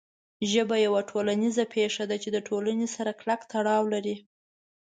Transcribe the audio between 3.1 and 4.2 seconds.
کلک تړاو لري.